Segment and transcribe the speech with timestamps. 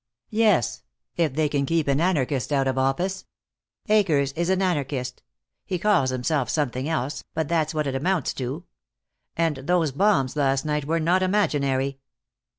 [0.31, 0.81] "Yes.
[1.15, 3.27] If they can keep an anarchist out of office.
[3.87, 5.21] Akers is an anarchist.
[5.63, 8.63] He calls himself something else, but that's what it amounts to.
[9.37, 11.99] And those bombs last night were not imaginary."